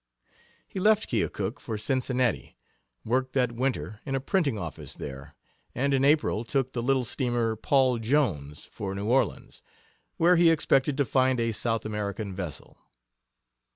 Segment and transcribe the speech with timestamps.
[0.67, 2.57] He left Keokuk for Cincinnati,
[3.05, 5.35] worked that winter in a printing office there,
[5.75, 9.61] and in April took the little steamer, Paul Jones, for New Orleans,
[10.17, 12.77] where he expected to find a South American vessel.